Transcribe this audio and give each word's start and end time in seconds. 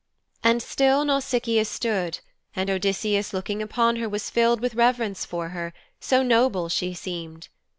And 0.43 0.63
still 0.63 1.05
Nausicaa 1.05 1.61
stood, 1.63 2.21
and 2.55 2.71
Odysseus 2.71 3.33
looking 3.33 3.61
upon 3.61 3.97
her 3.97 4.09
was 4.09 4.31
filled 4.31 4.59
with 4.59 4.73
reverence 4.73 5.25
for 5.27 5.49
her, 5.49 5.73
so 5.99 6.23
noble 6.23 6.69
she 6.69 6.95
seemed. 6.95 7.49